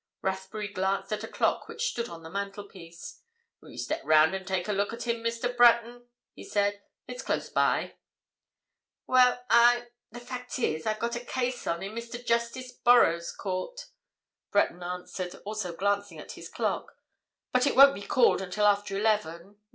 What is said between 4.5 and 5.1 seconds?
a look at